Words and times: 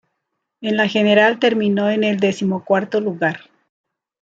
En 0.61 0.77
la 0.77 0.87
general 0.87 1.37
terminó 1.37 1.91
en 1.91 2.03
el 2.03 2.19
decimocuarto 2.19 2.99
lugar. 3.01 3.39